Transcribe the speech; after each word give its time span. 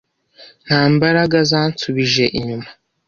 nta 0.65 0.81
mbaraga 0.93 1.37
zansubije 1.49 2.25
inyuma 2.37 2.67